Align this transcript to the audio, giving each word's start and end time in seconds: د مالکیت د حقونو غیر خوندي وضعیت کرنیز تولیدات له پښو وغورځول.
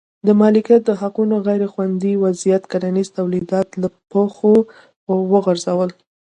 د 0.27 0.29
مالکیت 0.41 0.81
د 0.85 0.91
حقونو 1.01 1.35
غیر 1.47 1.63
خوندي 1.73 2.13
وضعیت 2.25 2.63
کرنیز 2.71 3.07
تولیدات 3.17 3.67
له 3.81 3.87
پښو 4.11 4.53
وغورځول. 5.31 5.89